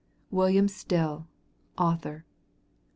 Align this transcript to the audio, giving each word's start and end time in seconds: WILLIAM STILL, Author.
WILLIAM 0.31 0.67
STILL, 0.67 1.27
Author. 1.77 2.25